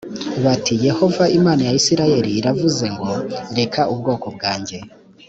[0.43, 3.09] bati yehova imana ya isirayeli iravuze ngo
[3.57, 4.77] reka ubwoko bwanjye